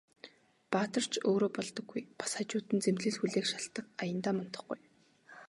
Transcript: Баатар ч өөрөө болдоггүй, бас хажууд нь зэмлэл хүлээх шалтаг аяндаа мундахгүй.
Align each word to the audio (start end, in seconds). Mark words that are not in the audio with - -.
Баатар 0.75 1.05
ч 1.11 1.13
өөрөө 1.31 1.51
болдоггүй, 1.57 2.01
бас 2.19 2.31
хажууд 2.37 2.67
нь 2.75 2.83
зэмлэл 2.85 3.17
хүлээх 3.19 3.45
шалтаг 3.49 3.85
аяндаа 4.01 4.33
мундахгүй. 4.35 4.79